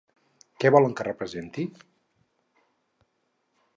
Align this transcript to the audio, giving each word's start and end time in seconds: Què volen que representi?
Què 0.63 0.71
volen 0.75 0.95
que 0.99 1.05
representi? 1.09 1.67